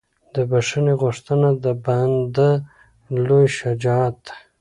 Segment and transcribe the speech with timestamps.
[0.33, 2.51] د بښنې غوښتنه د بنده
[3.25, 4.33] لویه شجاعت ده.